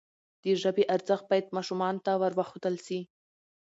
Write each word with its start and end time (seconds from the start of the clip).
د 0.41 0.43
ژبي 0.61 0.83
ارزښت 0.95 1.25
باید 1.31 1.53
ماشومانو 1.57 2.03
ته 2.05 2.11
وروښودل 2.21 2.75
سي. 2.85 2.99